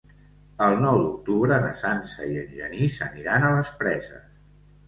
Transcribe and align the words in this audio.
El 0.67 0.77
nou 0.85 0.97
d'octubre 1.03 1.59
na 1.65 1.69
Sança 1.83 2.27
i 2.31 2.39
en 2.45 2.49
Genís 2.63 2.97
aniran 3.09 3.47
a 3.51 3.55
les 3.59 3.73
Preses. 3.83 4.29